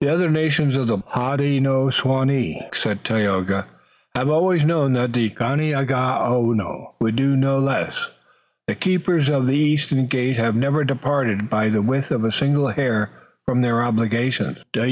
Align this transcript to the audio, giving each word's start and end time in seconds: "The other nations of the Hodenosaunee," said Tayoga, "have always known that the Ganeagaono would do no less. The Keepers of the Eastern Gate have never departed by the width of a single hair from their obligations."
"The 0.00 0.08
other 0.14 0.30
nations 0.30 0.76
of 0.76 0.86
the 0.86 0.98
Hodenosaunee," 0.98 2.72
said 2.72 3.02
Tayoga, 3.02 3.66
"have 4.14 4.28
always 4.28 4.64
known 4.64 4.92
that 4.92 5.12
the 5.12 5.28
Ganeagaono 5.30 6.92
would 7.00 7.16
do 7.16 7.34
no 7.34 7.58
less. 7.58 8.10
The 8.68 8.76
Keepers 8.76 9.28
of 9.28 9.48
the 9.48 9.56
Eastern 9.58 10.06
Gate 10.06 10.36
have 10.36 10.54
never 10.54 10.84
departed 10.84 11.50
by 11.50 11.68
the 11.68 11.82
width 11.82 12.12
of 12.12 12.22
a 12.22 12.30
single 12.30 12.68
hair 12.68 13.10
from 13.44 13.60
their 13.62 13.82
obligations." 13.82 14.58